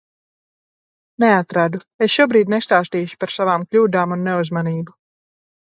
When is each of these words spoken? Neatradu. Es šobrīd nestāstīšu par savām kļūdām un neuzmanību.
Neatradu. 1.25 1.81
Es 2.07 2.15
šobrīd 2.15 2.51
nestāstīšu 2.55 3.21
par 3.25 3.35
savām 3.39 3.71
kļūdām 3.73 4.19
un 4.19 4.29
neuzmanību. 4.31 4.99